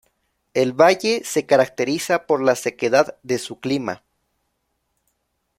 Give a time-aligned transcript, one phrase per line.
[0.55, 4.01] El valle se caracteriza por la sequedad de su clima.